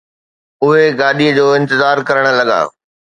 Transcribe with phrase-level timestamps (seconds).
[0.63, 2.61] اهي گاڏيءَ جو انتظار ڪرڻ لڳا